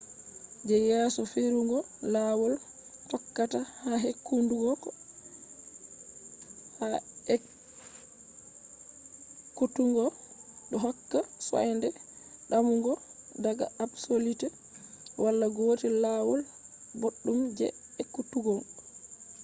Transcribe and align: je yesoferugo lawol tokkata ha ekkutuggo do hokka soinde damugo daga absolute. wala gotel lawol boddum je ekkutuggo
je 0.67 0.75
yesoferugo 0.89 1.77
lawol 2.13 2.53
tokkata 3.09 3.59
ha 6.79 6.87
ekkutuggo 7.33 10.05
do 10.69 10.75
hokka 10.85 11.19
soinde 11.47 11.87
damugo 12.49 12.93
daga 13.45 13.65
absolute. 13.85 14.47
wala 15.23 15.45
gotel 15.55 15.95
lawol 16.05 16.41
boddum 17.01 17.39
je 17.57 17.67
ekkutuggo 18.01 18.53